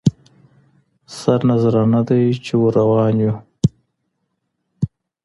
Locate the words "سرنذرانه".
1.17-2.01